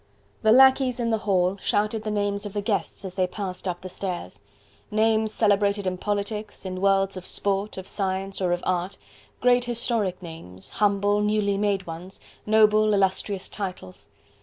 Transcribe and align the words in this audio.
The 0.41 0.51
lacqueys 0.51 0.99
in 0.99 1.11
the 1.11 1.19
hall 1.29 1.57
shouted 1.57 2.01
the 2.01 2.09
names 2.09 2.47
of 2.47 2.53
the 2.53 2.61
guests 2.63 3.05
as 3.05 3.13
they 3.13 3.27
passed 3.27 3.67
up 3.67 3.81
the 3.81 3.87
stairs: 3.87 4.41
names 4.89 5.31
celebrated 5.31 5.85
in 5.85 5.99
politics, 5.99 6.65
in 6.65 6.81
worlds 6.81 7.17
of 7.17 7.27
sport, 7.27 7.77
of 7.77 7.85
science 7.87 8.41
or 8.41 8.51
of 8.51 8.63
art, 8.65 8.97
great 9.41 9.65
historic 9.65 10.19
names, 10.23 10.71
humble, 10.71 11.21
newly 11.21 11.55
made 11.55 11.85
ones, 11.85 12.19
noble 12.47 12.95
illustrious 12.95 13.47
titles. 13.47 14.09